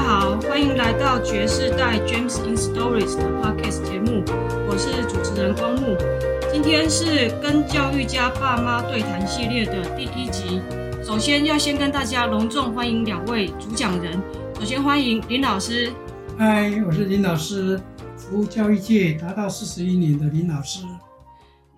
[0.00, 4.24] 家好，欢迎来到爵士代 James in Stories 的 Podcast 节目，
[4.66, 5.94] 我是主持人光木。
[6.50, 10.62] 今天是跟教育家爸妈对谈系列的第一集。
[11.04, 14.18] 首先要先跟大家隆重欢迎两位主讲人。
[14.58, 15.92] 首先欢迎林老师。
[16.38, 17.78] 嗨，我是林老师，
[18.16, 20.80] 服务教育界达到四十一年的林老师。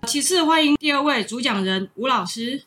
[0.07, 2.63] 其次欢迎第二位主讲人吴老师。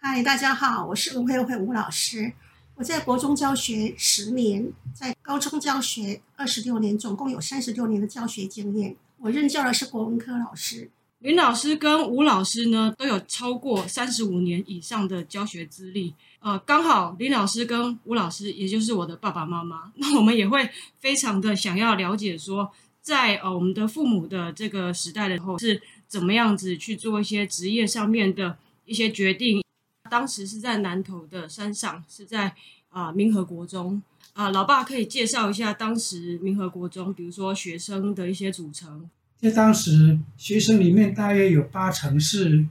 [0.00, 2.34] 嗨，大家好，我是吴慧慧吴老师。
[2.82, 8.96] 我在国中教学十年，在高中教学二十六年，总共有三十六年的教学经验。
[9.18, 10.90] 我任教的是国文科老师。
[11.20, 16.12] 林老师跟吴老师呢，都有超过三十五年以上的教学资历。
[16.40, 29.62] 呃，刚好林老师跟吴老师，也就是我的爸爸妈妈，那我们也会非常的想要了解说，在呃我们的父母的这个时代的时候，是怎么样子去做一些职业上面的一些决定。
[30.10, 32.54] 当时是在南投的山上，是在
[32.92, 34.00] 啊、民和国中
[34.34, 39.10] 啊、老爸可以介绍一下当时民和国中，比如说学生的一些组成。
[39.38, 42.66] 在当时学生里面，大约有八成是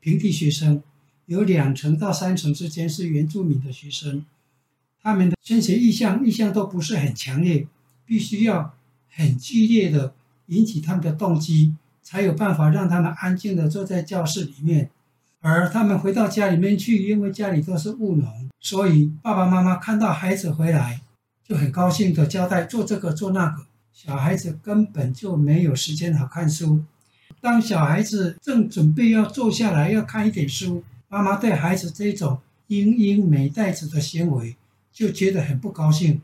[0.00, 0.82] 平地学生，
[1.26, 4.26] 有两成到三成之间是原住民的学生。
[5.00, 7.68] 他们的升学意向意向都不是很强烈，
[8.04, 8.74] 必须要
[9.08, 10.14] 很剧烈的
[10.46, 14.90] 引起他们的动机，才有办法让他们安静的坐在教室里面。
[15.40, 21.00] 而他们回到家里面去，因为家里都是务农，所以爸爸妈妈看到孩子回来，
[21.46, 23.66] 就很高兴的交代做这个做那个。
[23.92, 26.84] 小孩子根本就没有时间好看书。
[27.40, 34.56] 当小孩子正准备要坐下来要看一点书，妈妈对孩子这种英英美袋子的行为
[34.92, 36.20] 就觉得很不高兴，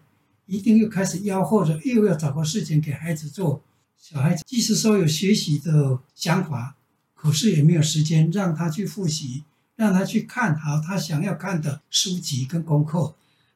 [0.47, 3.63] 一定又开始吆喝着又要找个事情给孩子做。
[3.97, 6.75] 小孩子即使说有学习的想法。
[7.23, 9.45] 可是也没有时间让他去复习，
[9.77, 13.15] 让他去看好他想要看的书籍跟功课。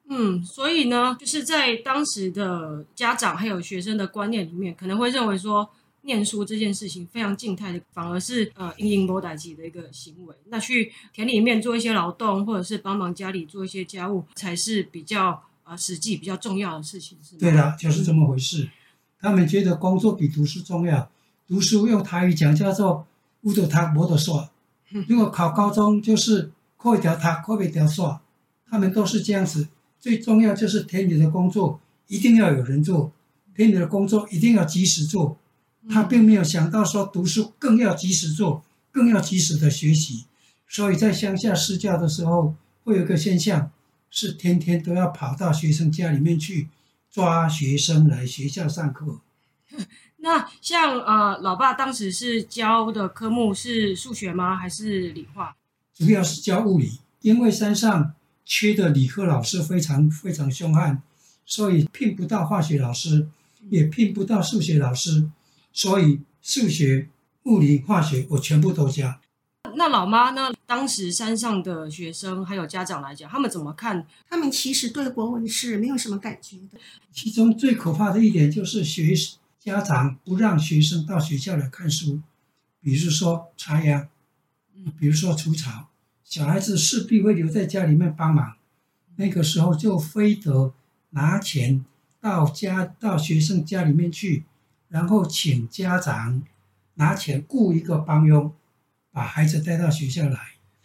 [0.09, 5.69] 嗯，所以呢，就是在当时的家长还有学生的观念里面，可能会认为说，
[6.03, 10.35] 念书这件事情非常静态的，反而是呃，因应波代己的一个行为。
[10.45, 17.41] 那去田里面做一些劳动，或者是帮忙家里做一些家务，才是比较呃实际、比较重要的事情，是吗？
[17.41, 18.71] 对的，就是这么回事。
[19.21, 21.11] 他们觉得工作比读书重要，
[21.49, 23.05] 读书用台语讲叫做。
[23.47, 24.49] 无得读，无得煞。
[25.07, 28.19] 如果考高中，就是考会条读，考不会条煞。
[28.69, 29.69] 他们都是这样子。
[30.01, 33.13] 最重要就是田里的工作一定要有人做，
[33.55, 35.39] 田里的工作一定要及时做。
[35.89, 40.25] 他并没有想到说读书更要及时做，更要及时的学习。
[40.67, 43.71] 所以在乡下私教的时候，会有个现象，
[44.11, 46.69] 是天天都要跑到学生家里面去
[47.09, 49.21] 抓学生来学校上课。
[50.27, 54.57] 那像呃，老爸当时是教的科目是数学吗？
[54.57, 55.55] 还是理化？
[55.95, 58.13] 主要是教物理，因为山上
[58.45, 61.01] 缺的理科老师非常非常凶悍，
[61.45, 63.29] 所以聘不到化学老师，
[63.71, 65.31] 也聘不到数学老师，
[65.73, 67.09] 所以数学、
[67.45, 69.21] 物理、化学我全部都教。
[69.77, 70.53] 那老妈呢？
[70.67, 74.05] 当时山上的学生还有家长来讲，他们怎么看？
[74.29, 76.81] 他们其实对国文是没有什么感觉的。
[77.13, 79.37] 其中最可怕的一点就是学习。
[79.67, 82.21] 家长不让学生到学校来看书，
[82.81, 84.07] 比如说插秧，
[84.97, 85.89] 比如说除草，
[86.23, 88.55] 小孩子势必会留在家里面帮忙。
[89.17, 90.73] 那个时候就非得
[91.11, 91.85] 拿钱
[92.21, 94.45] 到家到学生家里面去，
[94.87, 96.41] 然后请家长
[96.95, 98.55] 拿钱雇一个帮佣，
[99.11, 100.39] 把孩子带到学校来。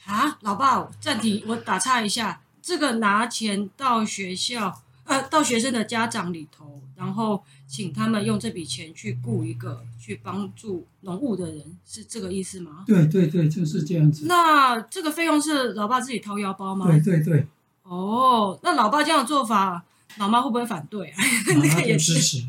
[0.06, 4.82] 啊，老爸，暂停，我打岔一下，这个拿钱到学校。
[5.12, 12.86] 呃，到学生的家长里头，然后请他们用这笔钱去雇一个去帮助农务的人，是这个意思吗？
[12.88, 14.26] 对对对，就是这样子。
[14.26, 16.88] 那这个费用是老爸自己掏腰包吗？
[16.88, 17.46] 对对对。
[17.84, 19.84] 哦，那老爸这样的做法，
[20.18, 21.24] 老妈会不会反对啊？
[21.50, 22.44] 老妈 都支持。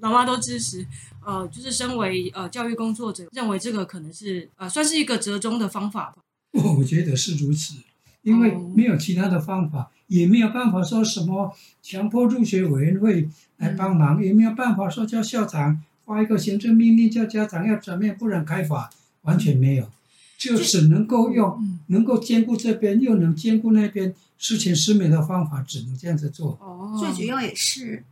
[0.00, 0.86] 老妈都支持。
[1.22, 6.16] 呃，就是身为呃教育工作者，认为这个可能是呃算是一个折中的方法吧。
[6.52, 7.74] 我觉得是如此。
[8.22, 18.90] 因为没有其他的方法，也没有办法说什么强迫入学委员会来帮忙，也没有办法说叫校长发一个行政命令叫家长要怎么样，不然开罚，
[19.22, 19.90] 完全没有，
[20.38, 26.56] 就只能够用能够兼顾这边又能兼顾那边，十全十美的方法，只能这样子做。
[26.60, 28.04] 哦，最主要也是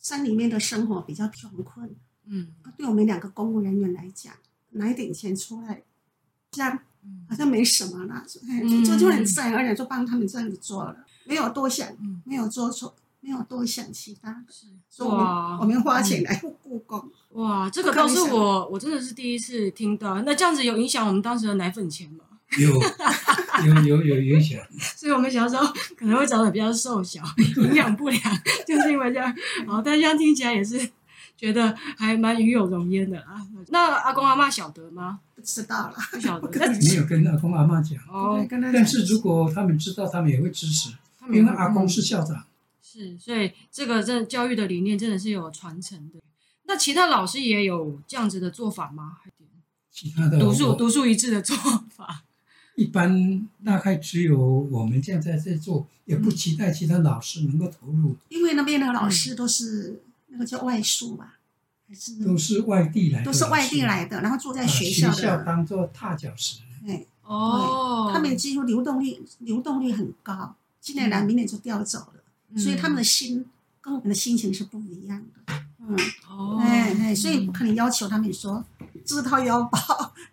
[0.00, 1.90] 山里面的生活比较穷困，
[2.26, 4.34] 嗯，对我们两个公务人员来讲，
[4.70, 5.82] 拿一点钱出来，
[6.50, 6.80] 这样。
[7.28, 11.88] 好像没什么了，就就就很自然而然就帮他们这样子做了，没有多想，
[12.24, 14.44] 没有做错，没有多想其他的。
[14.48, 17.10] 是哇，我们花钱来故宫。
[17.30, 20.20] 哇，这个倒是我我真的是第一次听到。
[20.22, 22.24] 那这样子有影响我们当时的奶粉钱吗？
[22.58, 22.68] 有
[23.64, 24.60] 有有有影响。
[24.94, 25.66] 所以我们小时候
[25.96, 27.22] 可能会长得比较瘦小，
[27.56, 28.20] 营养不良，
[28.68, 29.34] 就是因为这样。
[29.66, 30.78] 哦，但这样听起来也是
[31.42, 33.44] 觉得还蛮与有荣焉的啊。
[33.70, 35.18] 那阿公阿妈晓得吗？
[35.34, 36.48] 不知道了，不晓得。
[36.48, 37.98] 没有跟阿公阿妈讲。
[38.08, 40.94] 哦，但是如果他们知道，他们也会支持，
[41.32, 42.44] 因为阿公是校长。
[42.80, 46.20] 是，所以这个这教育的理念真的是有传承的。
[46.66, 49.16] 那其他老师也有这样子的做法吗？
[49.90, 51.56] 其他的独树独树一帜的做
[51.90, 52.22] 法，
[52.76, 54.38] 一般大概只有
[54.70, 58.16] 我们这样在这做，也不期待其他老师能够投入。
[58.28, 60.00] 因为那边的老师都是
[60.32, 61.38] 那个叫外宿吧，
[61.88, 62.24] 还是？
[62.24, 66.60] 都是外地来的，都是外地来的，然后住在学校，学校当做踏脚石。
[66.84, 72.58] 对哦，他们几乎流动率流动率很高，今年来明年就调走了。
[72.58, 73.46] 所以他们的心
[73.80, 75.96] 跟我们的心情是不一样的，嗯，
[76.28, 78.62] 哦，哎哎，所以不可能要求他们说
[79.04, 79.78] 自掏腰包，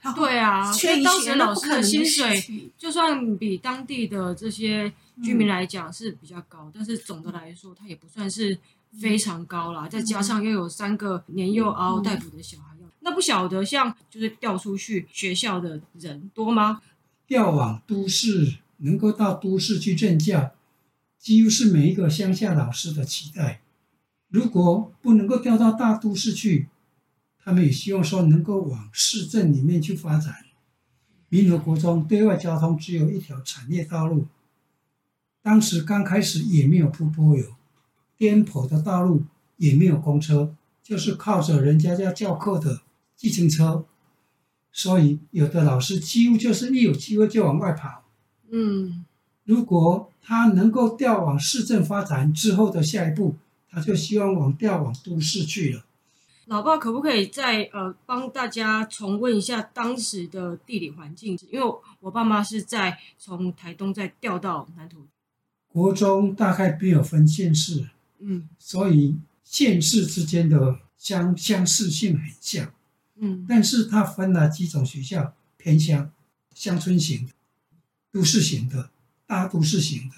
[0.16, 4.92] 对啊，因为当时老师的薪水就算比当地的这些
[5.24, 8.58] 居民来讲是比较高，但是总的来说，它也不算是
[9.00, 9.88] 非常高啦。
[9.88, 16.82] 再加上又有三个年幼嗷嗷待哺的小孩，那不晓得像就是调出去学校的人多吗？
[17.28, 20.52] 调往都市，能够到都市去任教。
[21.18, 23.62] 几乎是每一个乡下老师的期待。
[24.30, 26.68] 如果不能够调到大都市去，
[27.44, 30.46] 他们也希望说能够往市镇里面去发展。
[31.28, 34.28] 民和国中对外交通只有一条产业道路，
[35.42, 37.54] 当时刚开始也没有铺柏油，
[38.20, 39.24] 颠簸的道路
[39.58, 42.82] 也没有公车，就是靠着人家家教课的
[43.16, 43.86] 计程车。
[44.72, 48.04] 所以有的老师几乎就是一有机会就往外跑。
[48.52, 49.06] 嗯。
[49.46, 53.36] 如果他能够调往市政发展之后的下一步，
[53.68, 55.86] 他就希望往调往都市去了。
[56.46, 61.40] 老爸可不可以再呃帮大家重温一下当时的地理环境？
[61.52, 64.98] 因为我爸妈是在从台东再调到南投。
[65.68, 67.90] 国中大概没有分县市，
[68.20, 72.74] 嗯，所以县市之间的相相似性很像，
[73.16, 76.12] 嗯，但是它分了几种学校：偏乡、
[76.54, 77.34] 乡村型的、
[78.12, 78.90] 都市型的。
[79.30, 80.16] 大都市型的，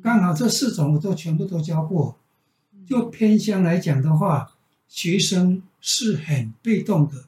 [0.00, 2.16] 刚好这四种我都全部都教过。
[2.86, 4.56] 就偏乡来讲的话，
[4.88, 7.26] 学生是很被动的，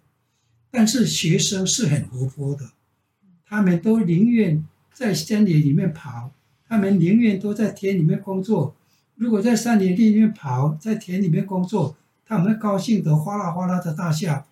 [0.70, 2.70] 但是学生是很活泼的。
[3.44, 6.32] 他们都宁愿在山野里面跑，
[6.66, 8.74] 他们宁愿都在田里面工作。
[9.20, 11.94] 如果在山野里面跑，在田里面工作，
[12.24, 14.46] 他们高兴得哗啦哗啦的大笑。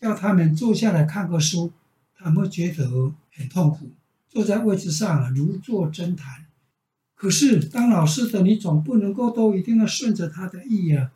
[0.00, 1.70] 叫他们坐下来看个书，
[2.16, 3.90] 他们觉得很痛苦。
[4.26, 6.46] 坐在位置上如坐针毯，
[7.14, 11.12] 可是当老师的你总不能够都一定要顺着他的意啊。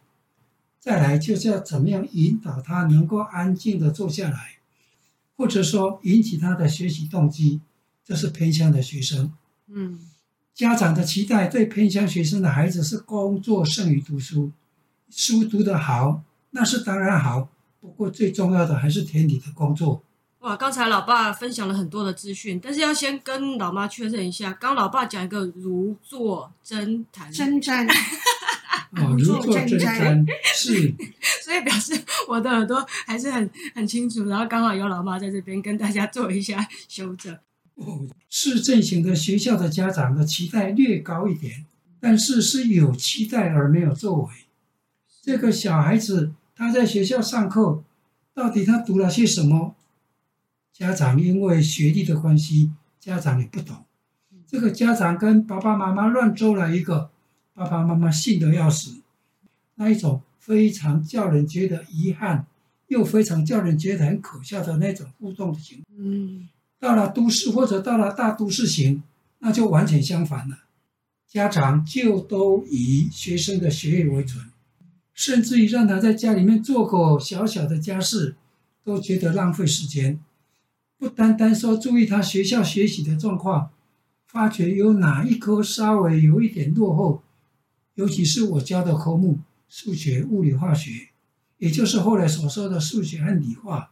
[0.78, 4.58] 再来就是要怎么样引导他能够安静的坐下来，
[5.38, 7.62] 或者说引起他的学习动机，
[8.04, 9.32] 这是偏向的学生。
[9.68, 9.98] 嗯，
[10.58, 14.50] 家长的期待对偏乡学生的孩子是工作胜于读书，
[15.08, 17.48] 书读得好那是当然好，
[17.80, 20.02] 不过最重要的还是田里的工作。
[20.40, 24.52] 哇，刚才老爸分享了很多的资讯，但是要先跟老妈确认一下。
[24.52, 27.88] 刚老爸讲一个如坐针毯，针毡，
[29.00, 30.92] 哦，如坐针毡是，
[31.44, 31.96] 所以表示
[32.26, 34.24] 我的耳朵还是很很清楚。
[34.24, 37.38] 然后刚好有老妈在这边跟大家做一下修正。
[38.28, 41.64] 市政型的学校的家长的期待略高一点，
[42.00, 44.32] 但是是有期待而没有作为。
[45.22, 47.82] 这个小孩子他在学校上课，
[48.34, 49.74] 到底他读了些什么？
[50.72, 53.84] 家长因为学历的关系，家长也不懂。
[54.46, 57.10] 这个家长跟爸爸妈妈乱诌了一个，
[57.52, 59.02] 爸爸妈妈信得要死，
[59.74, 62.46] 那一种非常叫人觉得遗憾，
[62.86, 65.82] 又非常叫人觉得很可笑的那种互动的情。
[65.96, 69.02] 嗯，到了都市或者到了大都市型，
[69.40, 70.60] 那就完全相反了。
[71.26, 74.44] 家长就都以学生的学业为准，
[75.12, 78.36] 甚至于让他在家里面做个小小的家事，
[78.82, 80.18] 都觉得浪费时间。
[80.96, 83.70] 不单单说注意他学校学习的状况，
[84.26, 87.22] 发觉有哪一科稍微有一点落后，
[87.94, 91.08] 尤其是我教的科目数学、物理、化学，
[91.58, 93.90] 也就是后来所说的数学和理化，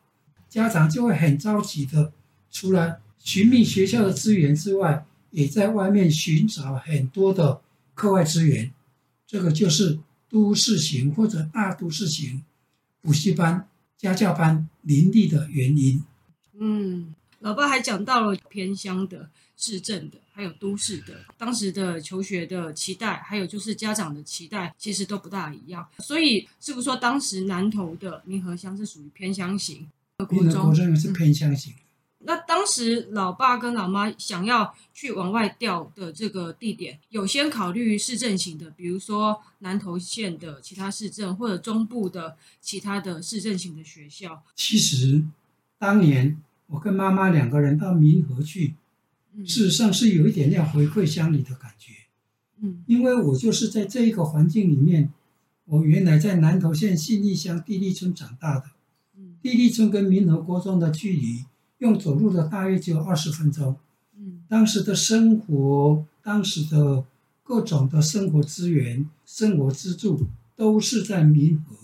[0.48, 2.12] 家长就会很着急的，
[2.50, 7.60] 除了寻觅学校的资源之外，也在外面寻找很多的
[7.94, 8.72] 课外资源。
[9.26, 9.98] 这个就是
[10.30, 12.44] 都市型或者大都市型
[13.02, 16.02] 补习班、家教班林立的原因。
[16.58, 25.86] 嗯，老爸还讲到了偏乡的、市政的，还有都市的，当时的求学的期待，还有就是家长的期待，其实都不大一样。
[25.98, 29.88] 所以，是不是说当时南投的民和乡是属于偏乡型？
[30.30, 31.72] 民和国中是偏乡型。
[31.72, 31.85] 嗯，
[32.26, 44.42] 那当时老爸跟老妈想要去往外调的这个地点，有先考虑市政型的，比如说南投县的其他市政，或者中部的其他的市政型的学校。
[44.54, 45.24] 其实
[45.78, 48.74] 当年我跟妈妈两个人到民和去，
[49.44, 51.92] 事实上是有一点要回馈乡里的感觉。
[52.60, 55.12] 嗯，因为我就是在这一个环境里面，
[55.66, 58.64] 我原来在南投县信义乡地利村长大的。
[59.42, 61.44] 地利村跟民和国中的距离，
[61.78, 63.76] 用走路的大约只有二十分钟。
[64.16, 67.04] 嗯，当时的生活，当时的
[67.42, 71.76] 各种的生活资源、生活支柱都是在民和，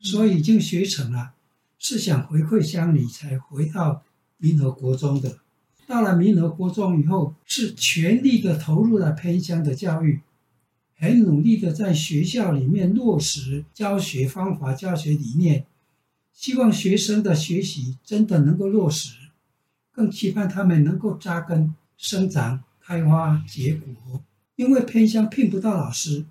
[0.00, 1.32] 所以已经学成了，
[1.78, 4.02] 是想回馈乡里才回到
[4.38, 5.38] 民和国中的。
[5.86, 10.20] 到了民和国中以后，是全力的投入了偏乡的教育，
[10.96, 15.66] 很努力的在学校里面落实教学方法、教学理念。
[16.34, 19.14] 希望学生的学习真的能够落实，
[19.92, 24.20] 更期盼他们能够扎根、生长、开花结果。
[24.56, 26.26] 因为偏乡聘不到老师，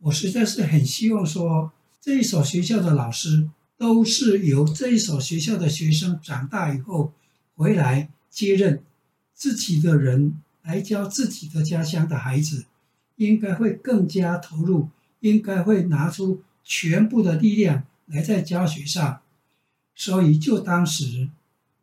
[0.00, 7.12] 我实在是很希望说，这一所学校的老师都是由这一所学校的学生长大以后
[7.54, 8.82] 回来接任
[9.32, 12.66] 自己的人来教自己的家乡的孩子，
[13.16, 14.88] 应该会更加投入，
[15.20, 19.20] 应该会拿出全部的力量来在教学上。
[19.94, 21.28] 所以，就当时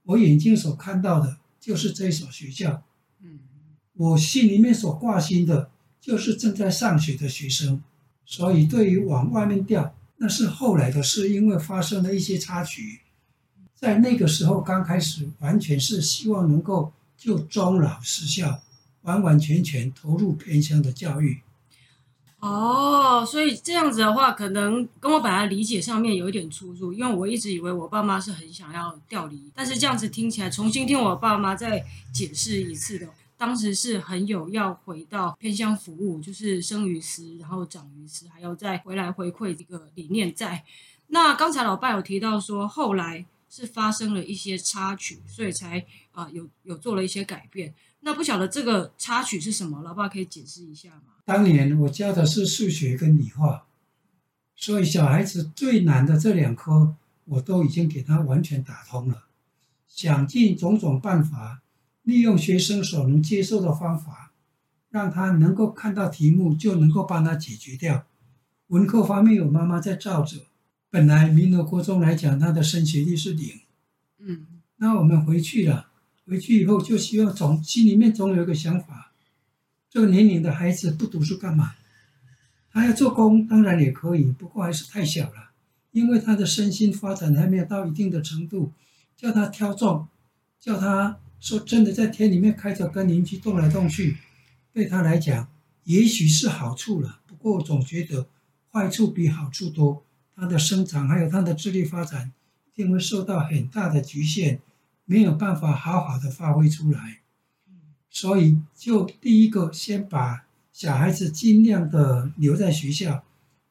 [0.03, 2.83] 我眼睛所看到的，就是这所学校。
[3.21, 3.39] 嗯，
[3.93, 7.81] 我心里面所挂心的，就是正在上学的学生。
[8.25, 12.99] 所以，对于往外面调，那是后来的事，因为发生了一些插曲。
[13.75, 18.61] 在那个时候，刚开始，完全是希望能够就终老实校，
[19.01, 21.41] 完完全全投入偏乡的教育。
[22.41, 33.07] 哦，所以这样子的话，可能跟我本来理解上面有一点出入，因为我一直以为我爸妈是很想要调离，但是这样子听起来，重新听我爸妈再解释一次的，
[33.37, 40.63] 当时是很有要回到偏乡服务，就是生于斯，然后长于斯，还要再回来回馈这个理念在。
[41.13, 47.75] 那刚才老爸有提到说，后来是发生了一些插曲，所以才啊、有有做了一些改变。
[47.99, 51.15] 那不晓得这个插曲是什么，老爸可以解释一下吗？
[51.25, 53.67] 当年我教的是数学跟理化，
[54.55, 59.25] 所以小孩子最难的这两科，我都已经给他完全打通了，
[59.87, 61.61] 想尽种种办法，
[62.03, 64.31] 利用学生所能接受的方法，
[64.89, 68.05] 让他能够看到题目就能够帮他解决掉。
[68.67, 70.47] 文科方面有妈妈在照着，
[70.91, 73.61] 本来民和国中来讲，他的升学率是零，
[74.19, 74.45] 嗯，
[74.75, 75.87] 那我们回去了。
[76.27, 79.13] 回去以后就希望总心里面总有一个想法，
[79.89, 81.75] 这个年龄的孩子不读书干嘛？
[82.71, 85.51] 他要做工当然也可以，不过还是太小了，
[85.91, 88.73] 因为他的身心发展还没有到一定的程度。
[89.15, 90.07] 叫他挑重，
[90.59, 94.17] 叫他说真的在田里面开着跟邻居动来动去，
[94.73, 95.47] 对他来讲
[95.83, 97.19] 也许是好处了。
[97.27, 98.27] 不过总觉得
[98.71, 100.03] 坏处比好处多，
[100.35, 102.31] 他的生长还有他的智力发展
[102.73, 104.59] 一定会受到很大的局限。
[105.03, 107.19] 没有办法好好的发挥出来，
[108.09, 113.21] 所以就第一个先把小孩子尽量的留在学校，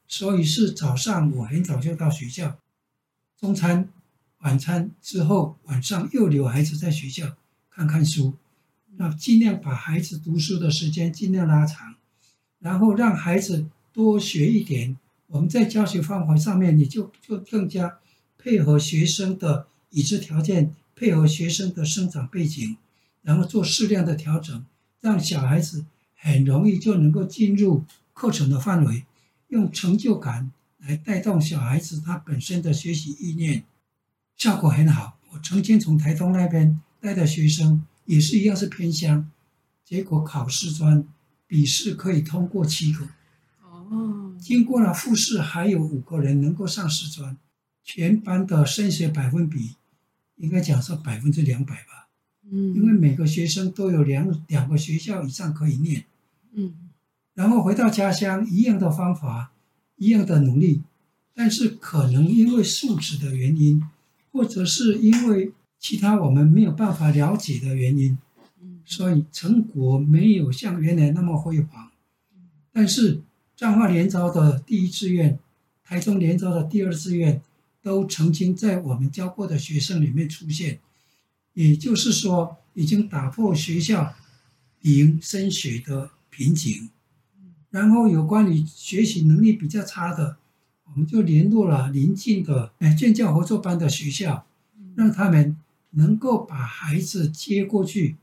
[0.06, 2.58] 所以是早上我很早就到学校，
[3.38, 3.88] 中餐、
[4.40, 7.36] 晚餐之后晚上又留孩子在学校
[7.70, 8.34] 看看书，
[8.96, 11.94] 那尽量把孩子读书的时间尽量拉长，
[12.58, 13.64] 然后让孩子
[13.94, 14.98] 多学一点。
[15.30, 17.98] 我们在教学方法上面，你就就更加
[18.36, 20.74] 配合学生的已知条件。
[20.92, 22.76] 配合学生的生长背景，
[23.22, 24.66] 然后做适量的调整，
[25.00, 29.06] 让小孩子很容易就能够进入课程的范围，
[29.48, 33.64] 用成就感来带动小孩子他本身的学习意念，
[34.36, 35.16] 效果很好。
[35.30, 39.30] 我曾经从台东那边带的学生也是一样是偏乡，
[39.82, 41.02] 结果考试专
[41.46, 43.08] 笔试可以通过七个，
[43.90, 47.36] 哦，经过了复试还有五个人能够上师专，
[47.84, 49.76] 全班的升学百分比。
[50.36, 52.08] 应该讲是百分之两百吧，
[52.50, 56.06] 嗯，因为每个学生都有两两个学校以上可以念，
[56.52, 56.72] 嗯，
[57.34, 59.52] 然后回到家乡一样的方法，
[59.96, 60.80] 一样的努力，
[61.34, 63.82] 但是可能因为素质的原因，
[64.32, 68.16] 或者是因为其他我们没有办法了解的原因，
[68.62, 71.90] 嗯，所以成果没有像原来那么辉煌，
[72.72, 73.20] 但是
[73.60, 75.38] 彰化联招的第一志愿，
[75.84, 77.42] 台中联招的第二志愿。
[77.82, 80.80] 都曾经在我们教过的学生里面出现，
[81.52, 84.14] 也就是说，已经打破学校
[84.80, 86.88] 零升学的瓶颈。
[87.68, 90.38] 然后有关于学习能力比较差的，
[90.84, 94.46] 我们就联络了邻近的建教合作班的学校，
[94.94, 95.54] 让他们
[95.90, 98.16] 能够把孩子接过去，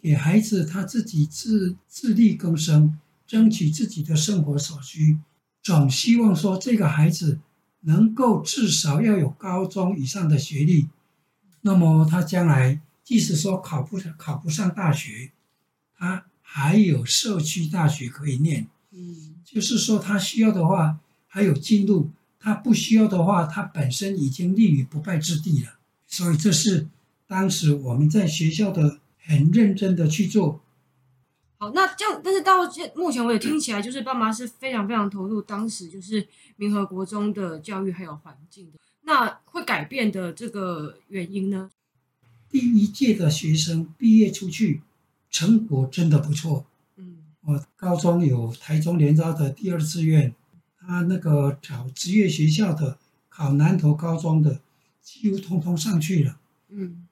[0.00, 5.18] 给孩子他自己自自力更生，争取自己的生活所需，
[5.62, 7.40] 总希望说这个孩子
[7.80, 10.88] 能够至少要有高中以上的学历，
[11.62, 15.30] 那么他将来即使说考不上考不上大学，
[15.96, 22.10] 他还有社区大学可以念，嗯，就是说他需要的话还有进入。
[22.46, 25.78] 他不需要的话，他本身已经立于不败之地了。
[26.06, 26.86] 所以这是
[27.26, 30.60] 当时我们在学校的很认真的去做。
[31.64, 38.78] 好，那这样，但是到现目前为止听起来，就是爸妈是非常非常投入当时就是民和国中的教育还有环境的。
[39.02, 41.70] 那会改变的这个原因呢？
[42.50, 44.82] 第一届的学生毕业出去，
[45.30, 46.66] 成果真的不错。
[46.96, 50.34] 嗯，我高中有台中联招的第二志愿。
[50.78, 52.98] 他那个找职业学校的，
[53.30, 54.60] 考南投高中的，
[55.00, 56.38] 几乎通通上去了。
[56.68, 57.06] 嗯，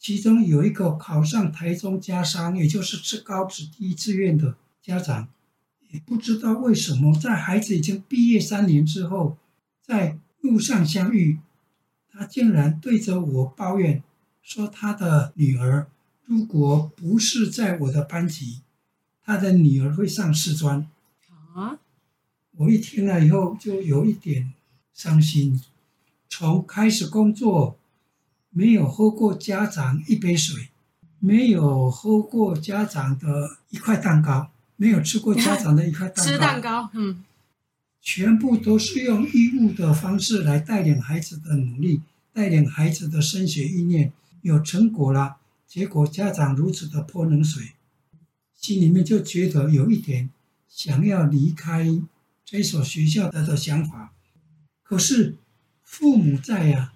[0.00, 5.28] 其中有一个考上台中家商，也就是职高职第一志愿的家长，
[5.90, 9.36] 也不知道为什么，在孩子已经毕业三年之后，
[9.82, 11.38] 在路上相遇，
[12.10, 14.02] 他竟然对着我抱怨，
[14.42, 15.86] 说他的女儿
[16.24, 18.62] 如果不是在我的班级，
[19.22, 20.88] 他的女儿会上师专。
[21.54, 21.78] 啊？
[22.56, 24.54] 我一听了以后就有一点
[24.94, 25.60] 伤心。
[26.28, 27.76] 从开始工作，
[28.50, 30.68] 没有喝过家长一杯水，
[31.18, 36.30] 没有喝过家长的一块蛋糕，没有吃过家长的一块蛋糕。
[36.30, 37.24] 吃蛋糕，嗯，
[38.00, 42.02] 全部都是用义务的方式来带领孩子的努力，
[42.32, 45.36] 带领孩子的升学意念，有成果了。
[45.66, 47.72] 结果家长如此的泼冷水，
[48.56, 50.30] 心里面就觉得有一点
[50.68, 52.00] 想要离开。
[52.42, 54.12] 这所学校的的想法，
[54.82, 55.36] 可是
[55.84, 56.92] 父母在呀、啊，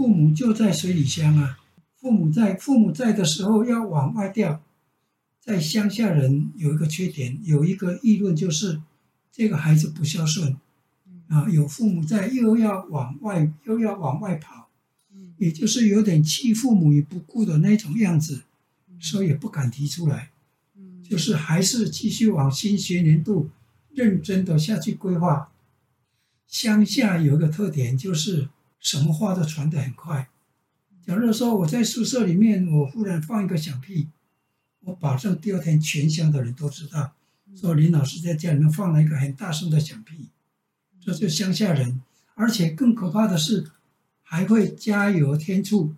[0.00, 1.58] 父母就在水里乡啊，
[1.98, 4.62] 父母在，父母在的时候要往外调，
[5.38, 8.80] 在乡下人有一个缺点，有一个议论就是
[9.30, 10.56] 这个孩子不孝顺，
[11.28, 14.70] 啊，有父母在又要往外又要往外跑，
[15.36, 18.44] 也就是有点弃父母于不顾的那种样子，
[18.98, 20.30] 所以也不敢提出来，
[21.06, 23.50] 就是还是继续往新学年度。
[23.92, 25.52] 认真的下去规划。
[26.46, 28.48] 乡下有一个特点，就是
[28.80, 30.28] 什么话都传得很快。
[31.06, 34.08] 假如说我在宿舍里面，我忽然放一个响屁，
[34.80, 37.12] 我保证第二天全乡的人都知道，
[37.56, 40.28] 说林老师在家里面放了一个很大声的响屁。
[41.00, 42.02] 这就乡下人，
[42.34, 43.70] 而且更可怕的是，
[44.22, 45.94] 还会加油添醋，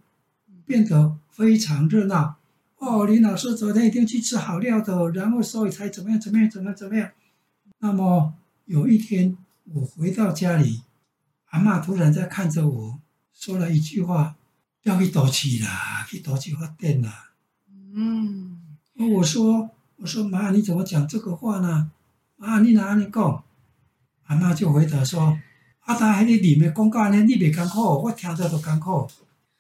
[0.64, 2.36] 变得非常热闹。
[2.78, 7.10] 哦，林老师昨天一定去吃好料的，然后所以才怎么样怎么样怎么样怎么样。
[7.80, 8.34] 那么
[8.66, 9.36] 有一天，
[9.72, 10.82] 我回到家里，
[11.52, 12.98] 阿嬷突然在看着我，
[13.34, 14.36] 说了一句话
[14.84, 17.32] ：“要去倒气啦，去倒气发电啦。”
[17.94, 18.58] 嗯，
[19.16, 21.90] 我说：“我说妈，你怎么讲这个话呢？
[22.38, 23.44] 啊，你哪里讲？”
[24.28, 25.38] 阿嬷就回答说
[25.80, 29.06] ：“阿达还在里面公告呢，你别艰苦，我听着都艰苦。”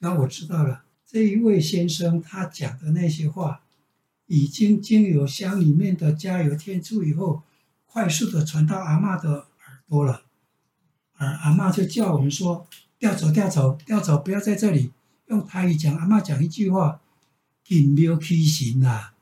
[0.00, 3.60] 那我知道了，这一位先生他讲的那些话，
[4.26, 7.42] 已经经由乡里面的加油添醋以后。
[7.94, 9.46] 快速的传到阿嬷的耳
[9.86, 10.22] 朵了，
[11.22, 12.66] 而阿妈就叫我们说
[12.98, 14.90] ：“调走，调走，调走，不要在这里。”
[15.30, 17.00] 用台语讲，阿妈讲一句话
[17.64, 19.14] ：“勤庙起神啦，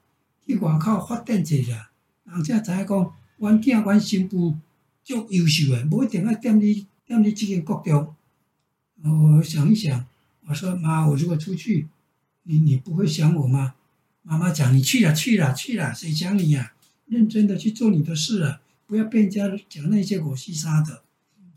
[0.47, 1.91] 去外口发展者啦。”
[2.25, 4.57] 人家知影讲，阮囝阮媳妇
[5.05, 8.15] 足优秀的，不一定要踮你踮你这个国中。
[9.03, 10.07] 我想一想，
[10.47, 11.87] 我说妈，我如果出去，
[12.45, 13.75] 你你不会想我吗？
[14.23, 21.03] 妈妈讲：“你去了，去了，去了，谁讲你呀、啊？”认真的去做你的事啊，不要被人家讲那些狗西沙的。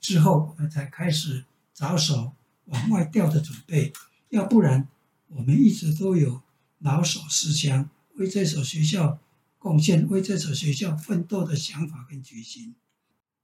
[0.03, 2.33] 之后我们才开始着手
[2.65, 3.93] 往外调的准备，
[4.29, 4.85] 要不然
[5.29, 6.41] 我们一直都有
[6.79, 9.17] 老手思想，为这所学校
[9.57, 12.75] 贡献，为这所学校奋斗的想法跟决心。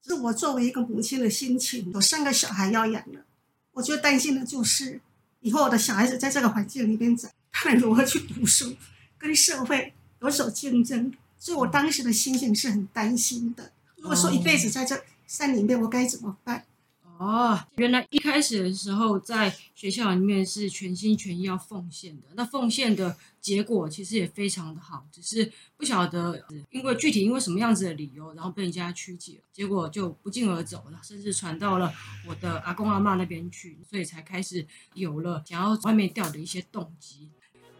[0.05, 3.21] 是我作为一个母亲的心情，有三个小孩要养了，
[3.71, 4.99] 我最担心的就是
[5.39, 8.75] 以后我的小孩子在这个环境里面长，他们如何去读书，
[9.17, 11.13] 跟社会有所竞争。
[11.37, 13.71] 所以我当时的心情是很担心的。
[13.95, 16.65] 如果说一辈子在这山里面，我该怎么办？
[17.19, 22.29] 哦，原来一开始的时候在学校里面是全心全意要奉献的。
[22.33, 31.93] 那奉献的结果其实也非常的好，只是不晓得因为具体因为什么样子的理由，然后被人家曲解，结果就不胫而走了，甚至传到了
[32.27, 34.65] 我的阿公阿嬷那边去，所以才开始
[34.95, 37.29] 有了想要外面调的一些动机。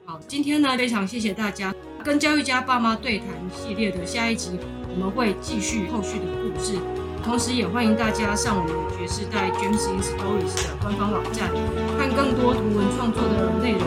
[0.06, 4.52] 好，今天呢，非常谢谢大家跟教育家爸妈对谈系列的下一集，
[4.90, 6.99] 我们会继续后续的故事。
[7.30, 11.48] 同时也欢迎大家上我们爵士带 James in Stories 的官方网站，
[11.96, 13.82] 看更多图文创作的内容。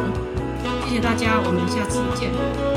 [0.87, 2.71] 谢谢大家，我们下次见。